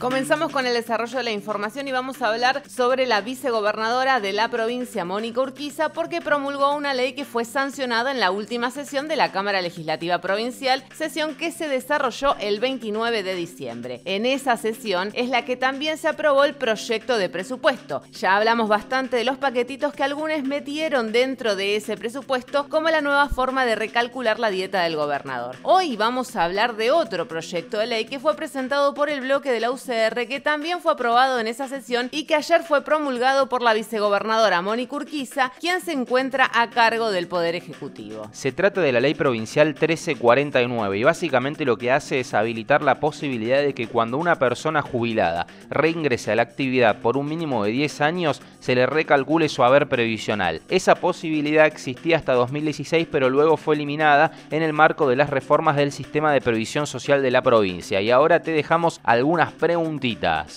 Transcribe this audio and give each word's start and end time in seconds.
Comenzamos 0.00 0.50
con 0.50 0.66
el 0.66 0.72
desarrollo 0.72 1.18
de 1.18 1.24
la 1.24 1.30
información 1.30 1.86
y 1.86 1.92
vamos 1.92 2.22
a 2.22 2.28
hablar 2.28 2.62
sobre 2.70 3.04
la 3.04 3.20
vicegobernadora 3.20 4.18
de 4.18 4.32
la 4.32 4.48
provincia, 4.48 5.04
Mónica 5.04 5.42
Urquiza, 5.42 5.90
porque 5.90 6.22
promulgó 6.22 6.74
una 6.74 6.94
ley 6.94 7.12
que 7.12 7.26
fue 7.26 7.44
sancionada 7.44 8.10
en 8.10 8.18
la 8.18 8.30
última 8.30 8.70
sesión 8.70 9.08
de 9.08 9.16
la 9.16 9.30
Cámara 9.30 9.60
Legislativa 9.60 10.18
Provincial, 10.22 10.82
sesión 10.96 11.34
que 11.34 11.52
se 11.52 11.68
desarrolló 11.68 12.34
el 12.40 12.60
29 12.60 13.22
de 13.22 13.34
diciembre. 13.34 14.00
En 14.06 14.24
esa 14.24 14.56
sesión 14.56 15.10
es 15.12 15.28
la 15.28 15.44
que 15.44 15.58
también 15.58 15.98
se 15.98 16.08
aprobó 16.08 16.44
el 16.44 16.54
proyecto 16.54 17.18
de 17.18 17.28
presupuesto. 17.28 18.00
Ya 18.12 18.38
hablamos 18.38 18.70
bastante 18.70 19.18
de 19.18 19.24
los 19.24 19.36
paquetitos 19.36 19.92
que 19.92 20.02
algunos 20.02 20.42
metieron 20.44 21.12
dentro 21.12 21.56
de 21.56 21.76
ese 21.76 21.98
presupuesto, 21.98 22.70
como 22.70 22.88
la 22.88 23.02
nueva 23.02 23.28
forma 23.28 23.66
de 23.66 23.74
recalcular 23.74 24.38
la 24.38 24.48
dieta 24.48 24.82
del 24.82 24.96
gobernador. 24.96 25.56
Hoy 25.62 25.98
vamos 25.98 26.36
a 26.36 26.44
hablar 26.44 26.76
de 26.76 26.90
otro 26.90 27.28
proyecto 27.28 27.76
de 27.76 27.86
ley 27.86 28.06
que 28.06 28.18
fue 28.18 28.34
presentado 28.34 28.94
por 28.94 29.10
el 29.10 29.20
bloque 29.20 29.52
de 29.52 29.60
la 29.60 29.70
Que 29.90 30.38
también 30.38 30.80
fue 30.80 30.92
aprobado 30.92 31.40
en 31.40 31.48
esa 31.48 31.66
sesión 31.66 32.10
y 32.12 32.22
que 32.22 32.36
ayer 32.36 32.62
fue 32.62 32.84
promulgado 32.84 33.48
por 33.48 33.60
la 33.60 33.74
vicegobernadora 33.74 34.62
Mónica 34.62 34.94
Urquiza, 34.94 35.50
quien 35.58 35.80
se 35.80 35.90
encuentra 35.90 36.48
a 36.54 36.70
cargo 36.70 37.10
del 37.10 37.26
Poder 37.26 37.56
Ejecutivo. 37.56 38.28
Se 38.30 38.52
trata 38.52 38.82
de 38.82 38.92
la 38.92 39.00
ley 39.00 39.14
provincial 39.14 39.66
1349 39.70 40.96
y 40.96 41.02
básicamente 41.02 41.64
lo 41.64 41.76
que 41.76 41.90
hace 41.90 42.20
es 42.20 42.34
habilitar 42.34 42.82
la 42.82 43.00
posibilidad 43.00 43.62
de 43.62 43.74
que 43.74 43.88
cuando 43.88 44.16
una 44.16 44.36
persona 44.36 44.80
jubilada 44.80 45.48
reingrese 45.70 46.30
a 46.30 46.36
la 46.36 46.42
actividad 46.42 47.00
por 47.00 47.16
un 47.16 47.28
mínimo 47.28 47.64
de 47.64 47.72
10 47.72 48.00
años, 48.00 48.42
se 48.60 48.74
le 48.74 48.86
recalcule 48.86 49.48
su 49.48 49.64
haber 49.64 49.88
previsional. 49.88 50.62
Esa 50.68 50.94
posibilidad 50.94 51.66
existía 51.66 52.16
hasta 52.16 52.34
2016, 52.34 53.08
pero 53.10 53.28
luego 53.28 53.56
fue 53.56 53.74
eliminada 53.74 54.30
en 54.50 54.62
el 54.62 54.72
marco 54.72 55.08
de 55.08 55.16
las 55.16 55.30
reformas 55.30 55.76
del 55.76 55.92
sistema 55.92 56.32
de 56.32 56.40
previsión 56.40 56.86
social 56.86 57.22
de 57.22 57.30
la 57.30 57.42
provincia. 57.42 58.00
Y 58.00 58.10
ahora 58.10 58.40
te 58.40 58.52
dejamos 58.52 59.00
algunas 59.02 59.52
preguntas 59.52 59.80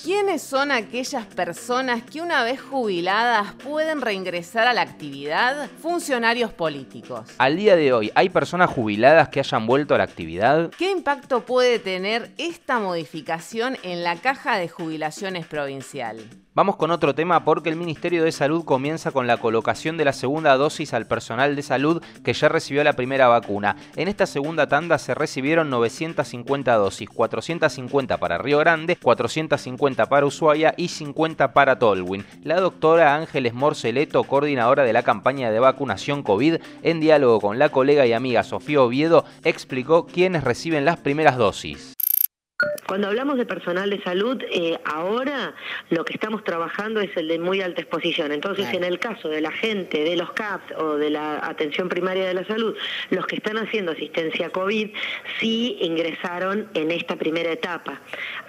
¿Quiénes 0.03 0.41
son 0.41 0.71
aquellas 0.71 1.25
personas 1.25 2.03
que 2.03 2.21
una 2.21 2.43
vez 2.43 2.61
jubiladas 2.61 3.53
pueden 3.63 4.01
reingresar 4.01 4.67
a 4.67 4.73
la 4.73 4.81
actividad? 4.81 5.69
Funcionarios 5.81 6.51
políticos. 6.51 7.29
Al 7.37 7.57
día 7.57 7.75
de 7.75 7.93
hoy, 7.93 8.11
¿hay 8.15 8.29
personas 8.29 8.69
jubiladas 8.69 9.29
que 9.29 9.39
hayan 9.39 9.65
vuelto 9.65 9.95
a 9.95 9.97
la 9.97 10.03
actividad? 10.03 10.71
¿Qué 10.77 10.91
impacto 10.91 11.41
puede 11.45 11.79
tener 11.79 12.31
esta 12.37 12.79
modificación 12.79 13.77
en 13.83 14.03
la 14.03 14.17
caja 14.17 14.57
de 14.57 14.67
jubilaciones 14.67 15.45
provincial? 15.45 16.17
Vamos 16.55 16.75
con 16.75 16.91
otro 16.91 17.15
tema 17.15 17.43
porque 17.43 17.69
el 17.69 17.75
Ministerio 17.75 17.92
de 18.01 18.31
Salud 18.31 18.65
comienza 18.65 19.11
con 19.11 19.27
la 19.27 19.37
colocación 19.37 19.97
de 19.97 20.05
la 20.05 20.13
segunda 20.13 20.57
dosis 20.57 20.93
al 20.93 21.05
personal 21.05 21.55
de 21.55 21.61
salud 21.61 22.03
que 22.23 22.33
ya 22.33 22.49
recibió 22.49 22.83
la 22.83 22.93
primera 22.93 23.27
vacuna. 23.27 23.75
En 23.95 24.07
esta 24.07 24.25
segunda 24.25 24.67
tanda 24.67 24.97
se 24.97 25.13
recibieron 25.13 25.69
950 25.69 26.73
dosis, 26.75 27.09
450 27.09 28.17
para 28.17 28.37
Río 28.37 28.59
Grande, 28.59 28.97
450 28.97 30.07
para 30.07 30.25
Ushuaia 30.25 30.73
y 30.75 30.89
50 30.89 31.53
para 31.53 31.79
Tolwyn. 31.79 32.25
La 32.43 32.59
doctora 32.59 33.15
Ángeles 33.15 33.53
Morceleto, 33.53 34.23
coordinadora 34.23 34.83
de 34.83 34.93
la 34.93 35.03
campaña 35.03 35.51
de 35.51 35.59
vacunación 35.59 36.23
COVID, 36.23 36.57
en 36.81 36.99
diálogo 36.99 37.39
con 37.39 37.59
la 37.59 37.69
colega 37.69 38.05
y 38.05 38.13
amiga 38.13 38.43
Sofía 38.43 38.81
Oviedo, 38.81 39.23
explicó 39.43 40.05
quiénes 40.05 40.43
reciben 40.43 40.83
las 40.83 40.97
primeras 40.97 41.37
dosis. 41.37 41.92
Cuando 42.93 43.07
hablamos 43.07 43.39
de 43.39 43.47
personal 43.47 43.89
de 43.89 43.99
salud, 44.03 44.39
eh, 44.51 44.77
ahora 44.85 45.55
lo 45.89 46.05
que 46.05 46.13
estamos 46.13 46.43
trabajando 46.43 47.01
es 47.01 47.09
el 47.17 47.27
de 47.27 47.39
muy 47.39 47.59
alta 47.59 47.81
exposición. 47.81 48.31
Entonces, 48.31 48.71
en 48.71 48.83
el 48.83 48.99
caso 48.99 49.29
de 49.29 49.41
la 49.41 49.51
gente 49.51 50.03
de 50.03 50.15
los 50.15 50.31
CAPS 50.33 50.73
o 50.77 50.97
de 50.97 51.09
la 51.09 51.43
atención 51.43 51.89
primaria 51.89 52.27
de 52.27 52.35
la 52.35 52.45
salud, 52.45 52.75
los 53.09 53.25
que 53.25 53.37
están 53.37 53.57
haciendo 53.57 53.93
asistencia 53.93 54.51
COVID 54.51 54.91
sí 55.39 55.79
ingresaron 55.81 56.69
en 56.75 56.91
esta 56.91 57.15
primera 57.15 57.51
etapa. 57.51 57.99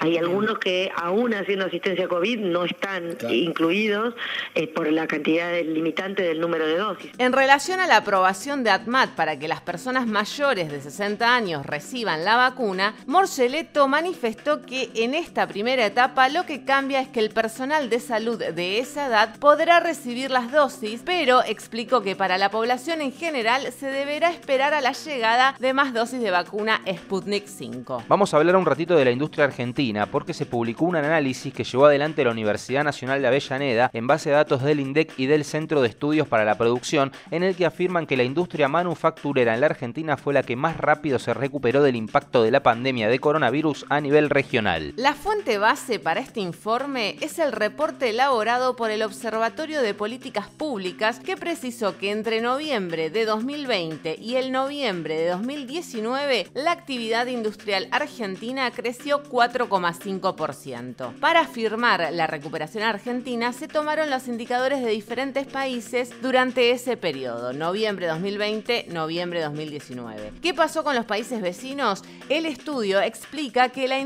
Hay 0.00 0.18
algunos 0.18 0.58
que 0.58 0.92
aún 0.94 1.32
haciendo 1.32 1.64
asistencia 1.64 2.06
COVID 2.06 2.40
no 2.40 2.66
están 2.66 3.16
incluidos 3.30 4.12
eh, 4.54 4.66
por 4.66 4.92
la 4.92 5.06
cantidad 5.06 5.58
limitante 5.62 6.22
del 6.22 6.38
número 6.38 6.66
de 6.66 6.76
dosis. 6.76 7.12
En 7.16 7.32
relación 7.32 7.80
a 7.80 7.86
la 7.86 7.96
aprobación 7.96 8.62
de 8.62 8.68
ATMAT 8.68 9.14
para 9.14 9.38
que 9.38 9.48
las 9.48 9.62
personas 9.62 10.06
mayores 10.06 10.70
de 10.70 10.82
60 10.82 11.34
años 11.34 11.64
reciban 11.64 12.26
la 12.26 12.36
vacuna, 12.36 12.94
Morceleto 13.06 13.88
manifestó 13.88 14.33
que 14.36 14.90
en 14.94 15.14
esta 15.14 15.46
primera 15.46 15.86
etapa 15.86 16.28
lo 16.28 16.44
que 16.44 16.64
cambia 16.64 17.00
es 17.00 17.08
que 17.08 17.20
el 17.20 17.30
personal 17.30 17.88
de 17.90 18.00
salud 18.00 18.38
de 18.38 18.78
esa 18.78 19.06
edad 19.06 19.36
podrá 19.38 19.80
recibir 19.80 20.30
las 20.30 20.52
dosis, 20.52 21.02
pero 21.04 21.42
explicó 21.44 22.02
que 22.02 22.14
para 22.14 22.38
la 22.38 22.50
población 22.50 23.00
en 23.00 23.12
general 23.12 23.72
se 23.72 23.86
deberá 23.86 24.30
esperar 24.30 24.74
a 24.74 24.80
la 24.80 24.92
llegada 24.92 25.54
de 25.58 25.72
más 25.72 25.92
dosis 25.92 26.20
de 26.20 26.30
vacuna 26.30 26.80
Sputnik 26.86 27.46
5. 27.46 28.04
Vamos 28.08 28.32
a 28.32 28.36
hablar 28.36 28.56
un 28.56 28.66
ratito 28.66 28.96
de 28.96 29.04
la 29.04 29.10
industria 29.10 29.46
argentina 29.46 30.06
porque 30.06 30.34
se 30.34 30.46
publicó 30.46 30.84
un 30.84 30.96
análisis 30.96 31.52
que 31.52 31.64
llevó 31.64 31.86
adelante 31.86 32.24
la 32.24 32.30
Universidad 32.30 32.84
Nacional 32.84 33.20
de 33.20 33.28
Avellaneda 33.28 33.90
en 33.92 34.06
base 34.06 34.30
a 34.30 34.36
datos 34.36 34.62
del 34.62 34.80
INDEC 34.80 35.12
y 35.16 35.26
del 35.26 35.44
Centro 35.44 35.80
de 35.80 35.88
Estudios 35.88 36.28
para 36.28 36.44
la 36.44 36.56
Producción, 36.56 37.12
en 37.30 37.42
el 37.42 37.56
que 37.56 37.66
afirman 37.66 38.06
que 38.06 38.16
la 38.16 38.24
industria 38.24 38.68
manufacturera 38.68 39.54
en 39.54 39.60
la 39.60 39.66
Argentina 39.66 40.16
fue 40.16 40.34
la 40.34 40.42
que 40.42 40.56
más 40.56 40.76
rápido 40.76 41.18
se 41.18 41.34
recuperó 41.34 41.82
del 41.82 41.96
impacto 41.96 42.42
de 42.42 42.50
la 42.50 42.62
pandemia 42.62 43.08
de 43.08 43.18
coronavirus 43.18 43.86
a 43.88 44.00
nivel 44.00 44.23
regional. 44.30 44.92
La 44.96 45.14
fuente 45.14 45.58
base 45.58 45.98
para 45.98 46.20
este 46.20 46.40
informe 46.40 47.16
es 47.20 47.38
el 47.38 47.52
reporte 47.52 48.10
elaborado 48.10 48.76
por 48.76 48.90
el 48.90 49.02
Observatorio 49.02 49.82
de 49.82 49.94
Políticas 49.94 50.48
Públicas 50.48 51.20
que 51.20 51.36
precisó 51.36 51.98
que 51.98 52.10
entre 52.10 52.40
noviembre 52.40 53.10
de 53.10 53.24
2020 53.24 54.16
y 54.20 54.36
el 54.36 54.52
noviembre 54.52 55.16
de 55.16 55.28
2019 55.28 56.48
la 56.54 56.72
actividad 56.72 57.26
industrial 57.26 57.88
argentina 57.90 58.70
creció 58.70 59.22
4,5%. 59.22 61.18
Para 61.20 61.40
afirmar 61.40 62.12
la 62.12 62.26
recuperación 62.26 62.84
argentina 62.84 63.52
se 63.52 63.68
tomaron 63.68 64.10
los 64.10 64.28
indicadores 64.28 64.82
de 64.82 64.90
diferentes 64.90 65.46
países 65.46 66.10
durante 66.22 66.70
ese 66.70 66.96
periodo, 66.96 67.52
noviembre 67.52 68.06
2020, 68.06 68.86
noviembre 68.90 69.42
2019. 69.42 70.32
¿Qué 70.42 70.54
pasó 70.54 70.84
con 70.84 70.94
los 70.94 71.04
países 71.04 71.40
vecinos? 71.40 72.02
El 72.28 72.46
estudio 72.46 73.00
explica 73.00 73.68
que 73.68 73.88
la 73.88 73.98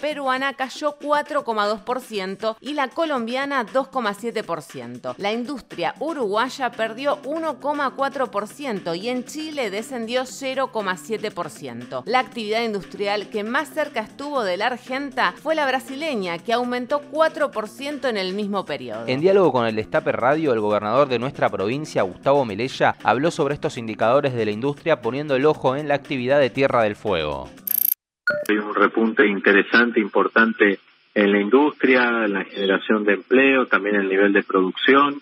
peruana 0.00 0.54
cayó 0.54 0.96
4,2% 0.98 2.56
y 2.60 2.74
la 2.74 2.88
colombiana 2.88 3.64
2,7%. 3.66 5.14
La 5.18 5.32
industria 5.32 5.94
uruguaya 5.98 6.70
perdió 6.70 7.20
1,4% 7.22 8.98
y 8.98 9.08
en 9.08 9.24
Chile 9.24 9.70
descendió 9.70 10.22
0,7%. 10.22 12.02
La 12.06 12.18
actividad 12.20 12.62
industrial 12.62 13.28
que 13.28 13.44
más 13.44 13.68
cerca 13.70 14.00
estuvo 14.00 14.42
de 14.42 14.56
la 14.56 14.66
argenta 14.66 15.34
fue 15.42 15.54
la 15.54 15.66
brasileña, 15.66 16.38
que 16.38 16.52
aumentó 16.52 17.02
4% 17.10 18.08
en 18.08 18.16
el 18.16 18.34
mismo 18.34 18.64
periodo. 18.64 19.04
En 19.06 19.20
diálogo 19.20 19.52
con 19.52 19.66
el 19.66 19.76
Destape 19.76 20.12
Radio, 20.12 20.52
el 20.52 20.60
gobernador 20.60 21.08
de 21.08 21.18
nuestra 21.18 21.48
provincia, 21.48 22.02
Gustavo 22.02 22.44
Melella, 22.44 22.96
habló 23.02 23.30
sobre 23.30 23.54
estos 23.54 23.76
indicadores 23.78 24.34
de 24.34 24.44
la 24.44 24.50
industria 24.50 25.00
poniendo 25.00 25.36
el 25.36 25.46
ojo 25.46 25.76
en 25.76 25.88
la 25.88 25.94
actividad 25.94 26.38
de 26.40 26.50
Tierra 26.50 26.82
del 26.82 26.96
Fuego. 26.96 27.48
Hay 28.48 28.56
un 28.56 28.74
repunte 28.74 29.26
interesante, 29.26 30.00
importante 30.00 30.78
en 31.14 31.32
la 31.32 31.40
industria, 31.40 32.24
en 32.24 32.32
la 32.32 32.44
generación 32.44 33.04
de 33.04 33.14
empleo, 33.14 33.66
también 33.66 33.96
en 33.96 34.02
el 34.02 34.08
nivel 34.08 34.32
de 34.32 34.42
producción. 34.42 35.20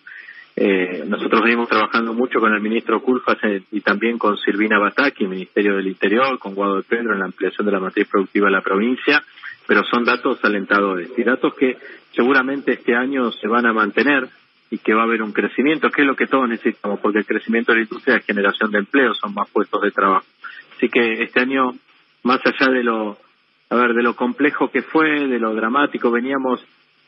Eh, 0.56 1.04
nosotros 1.06 1.42
venimos 1.42 1.68
trabajando 1.68 2.12
mucho 2.12 2.40
con 2.40 2.52
el 2.52 2.60
ministro 2.60 3.00
Culfas 3.00 3.38
eh, 3.44 3.62
y 3.70 3.80
también 3.80 4.18
con 4.18 4.36
Silvina 4.38 4.78
Bataki, 4.78 5.26
Ministerio 5.26 5.76
del 5.76 5.86
Interior, 5.86 6.38
con 6.38 6.54
Guado 6.54 6.76
de 6.76 6.82
Pedro 6.82 7.12
en 7.12 7.20
la 7.20 7.26
ampliación 7.26 7.64
de 7.64 7.72
la 7.72 7.80
matriz 7.80 8.08
productiva 8.08 8.46
de 8.46 8.52
la 8.52 8.60
provincia, 8.60 9.22
pero 9.66 9.84
son 9.84 10.04
datos 10.04 10.38
alentadores 10.42 11.10
y 11.16 11.22
datos 11.22 11.54
que 11.54 11.76
seguramente 12.12 12.72
este 12.72 12.96
año 12.96 13.30
se 13.30 13.46
van 13.46 13.66
a 13.66 13.72
mantener 13.72 14.28
y 14.70 14.78
que 14.78 14.94
va 14.94 15.02
a 15.02 15.04
haber 15.04 15.22
un 15.22 15.32
crecimiento, 15.32 15.90
que 15.90 16.02
es 16.02 16.06
lo 16.06 16.16
que 16.16 16.26
todos 16.26 16.48
necesitamos, 16.48 17.00
porque 17.00 17.20
el 17.20 17.26
crecimiento 17.26 17.72
de 17.72 17.78
la 17.78 17.84
industria 17.84 18.16
es 18.16 18.26
generación 18.26 18.70
de 18.70 18.78
empleo, 18.78 19.14
son 19.14 19.34
más 19.34 19.48
puestos 19.50 19.80
de 19.80 19.90
trabajo. 19.90 20.26
Así 20.76 20.88
que 20.88 21.22
este 21.22 21.40
año, 21.40 21.72
más 22.28 22.40
allá 22.44 22.70
de 22.70 22.84
lo, 22.84 23.16
a 23.70 23.74
ver, 23.74 23.94
de 23.94 24.02
lo 24.02 24.14
complejo 24.14 24.70
que 24.70 24.82
fue, 24.82 25.26
de 25.26 25.38
lo 25.38 25.54
dramático, 25.54 26.10
veníamos, 26.10 26.60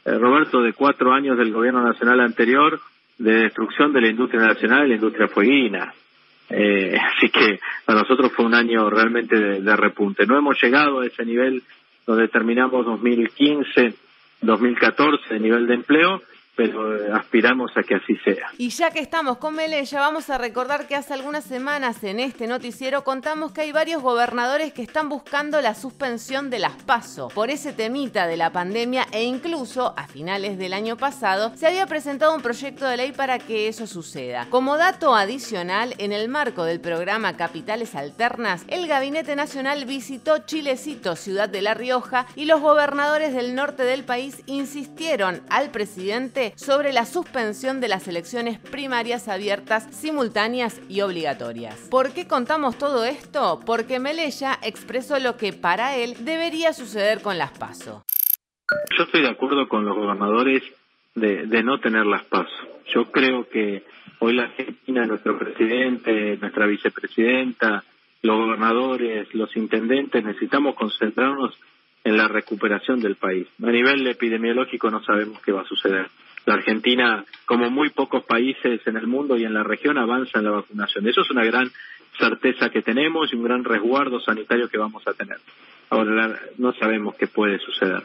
eh, 0.06 0.16
Roberto, 0.16 0.62
de 0.62 0.72
cuatro 0.72 1.12
años 1.12 1.36
del 1.36 1.52
gobierno 1.52 1.82
nacional 1.82 2.20
anterior, 2.20 2.80
de 3.18 3.42
destrucción 3.42 3.92
de 3.92 4.00
la 4.00 4.08
industria 4.08 4.40
nacional 4.40 4.86
y 4.86 4.88
la 4.88 4.94
industria 4.94 5.28
fueguina. 5.28 5.92
Eh, 6.48 6.96
así 7.16 7.28
que 7.28 7.60
para 7.84 8.00
nosotros 8.00 8.32
fue 8.34 8.46
un 8.46 8.54
año 8.54 8.88
realmente 8.88 9.36
de, 9.36 9.76
repunte. 9.76 10.26
No 10.26 10.38
hemos 10.38 10.60
llegado 10.62 11.00
a 11.00 11.06
ese 11.06 11.22
nivel 11.26 11.62
donde 12.06 12.28
terminamos 12.28 12.86
2015, 12.86 13.92
2014 14.40 15.34
de 15.34 15.40
nivel 15.40 15.66
de 15.66 15.74
empleo, 15.74 16.22
pero 16.60 16.94
eh, 16.94 17.10
aspiramos 17.14 17.70
a 17.74 17.82
que 17.82 17.94
así 17.94 18.14
sea. 18.22 18.52
Y 18.58 18.68
ya 18.68 18.90
que 18.90 19.00
estamos 19.00 19.38
con 19.38 19.54
Melella, 19.54 19.98
vamos 19.98 20.28
a 20.28 20.36
recordar 20.36 20.86
que 20.86 20.94
hace 20.94 21.14
algunas 21.14 21.42
semanas 21.42 22.04
en 22.04 22.20
este 22.20 22.46
noticiero 22.46 23.02
contamos 23.02 23.52
que 23.52 23.62
hay 23.62 23.72
varios 23.72 24.02
gobernadores 24.02 24.74
que 24.74 24.82
están 24.82 25.08
buscando 25.08 25.62
la 25.62 25.74
suspensión 25.74 26.50
de 26.50 26.58
las 26.58 26.74
PASO 26.82 27.28
por 27.28 27.48
ese 27.48 27.72
temita 27.72 28.26
de 28.26 28.36
la 28.36 28.52
pandemia 28.52 29.06
e 29.10 29.22
incluso 29.22 29.94
a 29.96 30.06
finales 30.06 30.58
del 30.58 30.74
año 30.74 30.98
pasado 30.98 31.50
se 31.56 31.66
había 31.66 31.86
presentado 31.86 32.34
un 32.34 32.42
proyecto 32.42 32.86
de 32.86 32.98
ley 32.98 33.12
para 33.12 33.38
que 33.38 33.68
eso 33.68 33.86
suceda. 33.86 34.46
Como 34.50 34.76
dato 34.76 35.14
adicional, 35.14 35.94
en 35.96 36.12
el 36.12 36.28
marco 36.28 36.64
del 36.64 36.78
programa 36.78 37.38
Capitales 37.38 37.94
Alternas, 37.94 38.66
el 38.68 38.86
Gabinete 38.86 39.34
Nacional 39.34 39.86
visitó 39.86 40.40
Chilecito, 40.44 41.16
ciudad 41.16 41.48
de 41.48 41.62
La 41.62 41.72
Rioja, 41.72 42.26
y 42.36 42.44
los 42.44 42.60
gobernadores 42.60 43.32
del 43.32 43.54
norte 43.54 43.84
del 43.84 44.04
país 44.04 44.42
insistieron 44.44 45.40
al 45.48 45.70
presidente 45.70 46.49
sobre 46.56 46.92
la 46.92 47.04
suspensión 47.04 47.80
de 47.80 47.88
las 47.88 48.08
elecciones 48.08 48.58
primarias 48.58 49.28
abiertas, 49.28 49.88
simultáneas 49.90 50.80
y 50.88 51.00
obligatorias. 51.00 51.88
¿Por 51.90 52.12
qué 52.12 52.26
contamos 52.26 52.78
todo 52.78 53.04
esto? 53.04 53.60
Porque 53.64 53.98
Melella 53.98 54.58
expresó 54.62 55.18
lo 55.18 55.36
que 55.36 55.52
para 55.52 55.96
él 55.96 56.14
debería 56.24 56.72
suceder 56.72 57.22
con 57.22 57.38
las 57.38 57.56
PASO. 57.58 58.04
Yo 58.96 59.04
estoy 59.04 59.22
de 59.22 59.30
acuerdo 59.30 59.68
con 59.68 59.84
los 59.84 59.96
gobernadores 59.96 60.62
de, 61.14 61.46
de 61.46 61.62
no 61.62 61.80
tener 61.80 62.06
las 62.06 62.24
PASO. 62.24 62.50
Yo 62.94 63.10
creo 63.10 63.48
que 63.48 63.84
hoy 64.20 64.34
la 64.34 64.44
Argentina, 64.44 65.06
nuestro 65.06 65.38
presidente, 65.38 66.36
nuestra 66.40 66.66
vicepresidenta, 66.66 67.84
los 68.22 68.36
gobernadores, 68.36 69.34
los 69.34 69.56
intendentes, 69.56 70.24
necesitamos 70.24 70.74
concentrarnos 70.74 71.58
en 72.04 72.16
la 72.16 72.28
recuperación 72.28 73.00
del 73.00 73.16
país. 73.16 73.46
A 73.62 73.70
nivel 73.70 74.06
epidemiológico 74.06 74.90
no 74.90 75.02
sabemos 75.02 75.40
qué 75.42 75.52
va 75.52 75.62
a 75.62 75.66
suceder. 75.66 76.08
La 76.46 76.54
Argentina, 76.54 77.24
como 77.44 77.70
muy 77.70 77.90
pocos 77.90 78.24
países 78.24 78.80
en 78.86 78.96
el 78.96 79.06
mundo 79.06 79.36
y 79.36 79.44
en 79.44 79.54
la 79.54 79.62
región, 79.62 79.98
avanza 79.98 80.38
en 80.38 80.44
la 80.44 80.50
vacunación. 80.52 81.06
Eso 81.06 81.20
es 81.22 81.30
una 81.30 81.44
gran 81.44 81.70
certeza 82.18 82.70
que 82.70 82.82
tenemos 82.82 83.32
y 83.32 83.36
un 83.36 83.44
gran 83.44 83.64
resguardo 83.64 84.20
sanitario 84.20 84.68
que 84.68 84.78
vamos 84.78 85.06
a 85.06 85.12
tener. 85.12 85.38
Ahora 85.90 86.38
no 86.58 86.72
sabemos 86.74 87.16
qué 87.16 87.26
puede 87.26 87.58
suceder. 87.58 88.02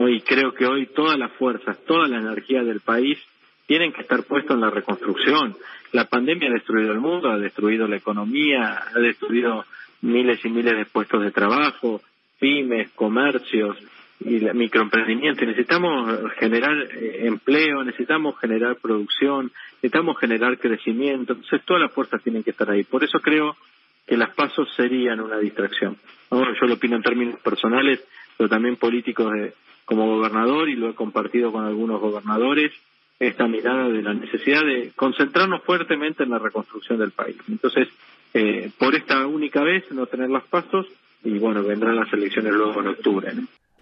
Y 0.00 0.20
creo 0.20 0.52
que 0.52 0.66
hoy 0.66 0.86
todas 0.86 1.18
las 1.18 1.32
fuerzas, 1.32 1.78
toda 1.84 2.08
la 2.08 2.18
energía 2.18 2.62
del 2.62 2.80
país 2.80 3.18
tienen 3.66 3.92
que 3.92 4.02
estar 4.02 4.24
puestos 4.24 4.54
en 4.54 4.60
la 4.60 4.70
reconstrucción. 4.70 5.56
La 5.92 6.06
pandemia 6.06 6.48
ha 6.48 6.52
destruido 6.52 6.92
el 6.92 7.00
mundo, 7.00 7.30
ha 7.30 7.38
destruido 7.38 7.86
la 7.86 7.96
economía, 7.96 8.82
ha 8.94 8.98
destruido 8.98 9.64
miles 10.02 10.44
y 10.44 10.48
miles 10.50 10.76
de 10.76 10.86
puestos 10.86 11.22
de 11.22 11.30
trabajo, 11.30 12.02
pymes, 12.38 12.90
comercios, 12.90 13.76
y 14.20 14.40
la 14.40 14.52
microemprendimiento. 14.52 15.44
Necesitamos 15.44 16.32
generar 16.38 16.72
eh, 16.92 17.26
empleo, 17.26 17.84
necesitamos 17.84 18.38
generar 18.38 18.76
producción, 18.76 19.50
necesitamos 19.74 20.18
generar 20.18 20.58
crecimiento. 20.58 21.34
Entonces 21.34 21.62
todas 21.64 21.82
las 21.82 21.92
fuerzas 21.92 22.22
tienen 22.22 22.42
que 22.42 22.50
estar 22.50 22.70
ahí. 22.70 22.84
Por 22.84 23.04
eso 23.04 23.20
creo 23.20 23.56
que 24.06 24.16
las 24.16 24.34
pasos 24.34 24.68
serían 24.76 25.20
una 25.20 25.38
distracción. 25.38 25.96
Yo 26.30 26.66
lo 26.66 26.74
opino 26.74 26.96
en 26.96 27.02
términos 27.02 27.40
personales, 27.40 28.04
pero 28.36 28.48
también 28.48 28.76
políticos 28.76 29.32
de, 29.32 29.54
como 29.84 30.06
gobernador 30.06 30.68
y 30.68 30.76
lo 30.76 30.90
he 30.90 30.94
compartido 30.94 31.52
con 31.52 31.64
algunos 31.64 32.00
gobernadores 32.00 32.72
esta 33.18 33.46
mirada 33.46 33.88
de 33.88 34.02
la 34.02 34.12
necesidad 34.12 34.62
de 34.62 34.92
concentrarnos 34.96 35.62
fuertemente 35.62 36.24
en 36.24 36.30
la 36.30 36.38
reconstrucción 36.38 36.98
del 36.98 37.12
país. 37.12 37.36
Entonces, 37.48 37.88
eh, 38.34 38.70
por 38.78 38.94
esta 38.94 39.26
única 39.26 39.62
vez 39.62 39.90
no 39.92 40.06
tener 40.06 40.30
las 40.30 40.44
pasos 40.44 40.86
y 41.22 41.38
bueno, 41.38 41.62
vendrán 41.62 41.96
las 41.96 42.12
elecciones 42.12 42.52
luego 42.52 42.80
en 42.80 42.88
octubre. 42.88 43.32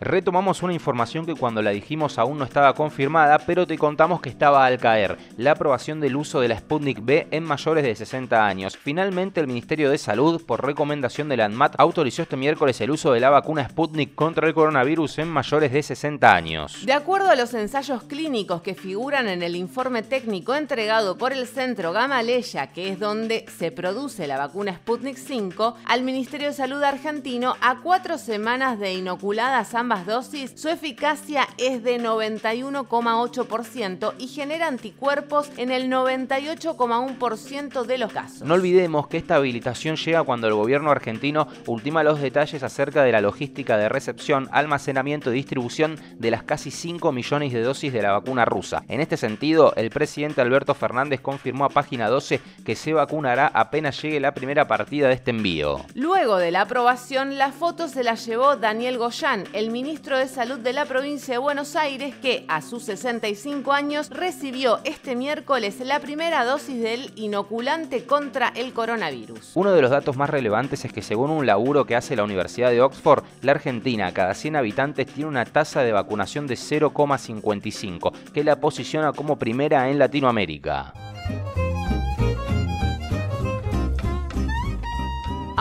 Retomamos 0.04 0.64
una 0.64 0.72
información 0.72 1.24
que 1.24 1.36
cuando 1.36 1.62
la 1.62 1.70
dijimos 1.70 2.18
aún 2.18 2.36
no 2.36 2.44
estaba 2.44 2.74
confirmada, 2.74 3.38
pero 3.46 3.68
te 3.68 3.78
contamos 3.78 4.20
que 4.20 4.30
estaba 4.30 4.66
al 4.66 4.78
caer, 4.78 5.16
la 5.36 5.52
aprobación 5.52 6.00
del 6.00 6.16
uso 6.16 6.40
de 6.40 6.48
la 6.48 6.58
Sputnik 6.58 7.04
B 7.04 7.28
en 7.30 7.44
mayores 7.44 7.84
de 7.84 7.94
60 7.94 8.44
años. 8.44 8.76
Finalmente 8.76 9.38
el 9.38 9.46
Ministerio 9.46 9.92
de 9.92 9.98
Salud, 9.98 10.44
por 10.44 10.66
recomendación 10.66 11.28
de 11.28 11.36
la 11.36 11.44
ANMAT, 11.44 11.76
autorizó 11.78 12.22
este 12.22 12.36
miércoles 12.36 12.80
el 12.80 12.90
uso 12.90 13.12
de 13.12 13.20
la 13.20 13.30
vacuna 13.30 13.68
Sputnik 13.68 14.16
contra 14.16 14.48
el 14.48 14.54
coronavirus 14.54 15.18
en 15.18 15.28
mayores 15.28 15.70
de 15.70 15.84
60 15.84 16.34
años. 16.34 16.84
De 16.84 16.94
acuerdo 16.94 17.30
a 17.30 17.36
los 17.36 17.54
ensayos 17.54 18.02
clínicos 18.02 18.60
que 18.60 18.74
figuran 18.74 19.28
en 19.28 19.44
el 19.44 19.54
informe 19.54 20.02
técnico 20.02 20.56
entregado 20.56 21.16
por 21.16 21.32
el 21.32 21.46
Centro 21.46 21.92
Gamaleya, 21.92 22.72
que 22.72 22.88
es 22.88 22.98
donde 22.98 23.46
se 23.56 23.70
produce 23.70 24.26
la 24.26 24.38
vacuna 24.38 24.74
Sputnik 24.74 25.16
5, 25.16 25.76
al 25.84 26.02
Ministerio 26.02 26.48
de 26.48 26.54
Salud 26.54 26.82
argentino 26.82 27.54
a 27.60 27.78
cuatro 27.82 28.18
semanas 28.18 28.80
de 28.80 28.94
inoculadas 28.94 29.76
ambas 29.76 29.91
dosis, 30.00 30.52
su 30.56 30.68
eficacia 30.68 31.46
es 31.58 31.84
de 31.84 32.00
91,8% 32.00 34.14
y 34.18 34.28
genera 34.28 34.66
anticuerpos 34.66 35.50
en 35.56 35.70
el 35.70 35.90
98,1% 35.90 37.84
de 37.84 37.98
los 37.98 38.12
casos. 38.12 38.42
No 38.42 38.54
olvidemos 38.54 39.08
que 39.08 39.18
esta 39.18 39.36
habilitación 39.36 39.96
llega 39.96 40.24
cuando 40.24 40.48
el 40.48 40.54
gobierno 40.54 40.90
argentino 40.90 41.46
ultima 41.66 42.02
los 42.02 42.20
detalles 42.20 42.62
acerca 42.62 43.02
de 43.02 43.12
la 43.12 43.20
logística 43.20 43.76
de 43.76 43.88
recepción, 43.88 44.48
almacenamiento 44.52 45.30
y 45.30 45.36
distribución 45.36 45.98
de 46.18 46.30
las 46.30 46.42
casi 46.42 46.70
5 46.70 47.12
millones 47.12 47.52
de 47.52 47.62
dosis 47.62 47.92
de 47.92 48.02
la 48.02 48.12
vacuna 48.12 48.44
rusa. 48.44 48.84
En 48.88 49.00
este 49.00 49.16
sentido, 49.16 49.74
el 49.76 49.90
presidente 49.90 50.40
Alberto 50.40 50.74
Fernández 50.74 51.20
confirmó 51.20 51.66
a 51.66 51.68
página 51.68 52.08
12 52.08 52.40
que 52.64 52.76
se 52.76 52.92
vacunará 52.92 53.46
apenas 53.46 54.00
llegue 54.02 54.20
la 54.20 54.34
primera 54.34 54.66
partida 54.66 55.08
de 55.08 55.14
este 55.14 55.30
envío. 55.30 55.80
Luego 55.94 56.38
de 56.38 56.50
la 56.50 56.62
aprobación, 56.62 57.38
la 57.38 57.52
foto 57.52 57.88
se 57.88 58.02
la 58.02 58.14
llevó 58.14 58.56
Daniel 58.56 58.98
Goyán, 58.98 59.44
el 59.52 59.70
ministro 59.70 59.81
ministro 59.82 60.16
de 60.16 60.28
Salud 60.28 60.60
de 60.60 60.72
la 60.72 60.84
provincia 60.84 61.34
de 61.34 61.38
Buenos 61.38 61.74
Aires, 61.74 62.14
que 62.14 62.44
a 62.46 62.62
sus 62.62 62.84
65 62.84 63.72
años 63.72 64.10
recibió 64.10 64.78
este 64.84 65.16
miércoles 65.16 65.80
la 65.80 65.98
primera 65.98 66.44
dosis 66.44 66.80
del 66.80 67.10
inoculante 67.16 68.04
contra 68.04 68.50
el 68.54 68.72
coronavirus. 68.72 69.50
Uno 69.56 69.72
de 69.72 69.82
los 69.82 69.90
datos 69.90 70.16
más 70.16 70.30
relevantes 70.30 70.84
es 70.84 70.92
que 70.92 71.02
según 71.02 71.30
un 71.30 71.46
laburo 71.46 71.84
que 71.84 71.96
hace 71.96 72.14
la 72.14 72.22
Universidad 72.22 72.70
de 72.70 72.80
Oxford, 72.80 73.24
la 73.40 73.52
Argentina 73.52 74.12
cada 74.12 74.34
100 74.34 74.54
habitantes 74.54 75.08
tiene 75.08 75.28
una 75.28 75.44
tasa 75.44 75.82
de 75.82 75.90
vacunación 75.90 76.46
de 76.46 76.54
0,55, 76.54 78.12
que 78.32 78.44
la 78.44 78.60
posiciona 78.60 79.12
como 79.12 79.36
primera 79.36 79.90
en 79.90 79.98
Latinoamérica. 79.98 80.92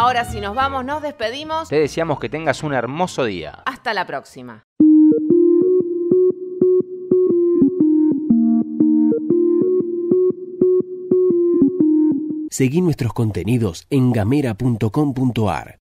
Ahora 0.02 0.26
si 0.26 0.42
nos 0.42 0.56
vamos, 0.56 0.84
nos 0.84 1.04
despedimos. 1.04 1.70
Te 1.70 1.80
deseamos 1.80 2.20
que 2.20 2.28
tengas 2.28 2.64
un 2.64 2.74
hermoso 2.74 3.24
día. 3.24 3.62
Hasta 3.68 3.94
la 3.94 4.08
próxima. 4.08 4.66
Seguí 12.50 12.82
nuestros 12.82 13.14
contenidos 13.14 13.86
en 13.92 14.12
gamera.com.ar. 14.12 15.78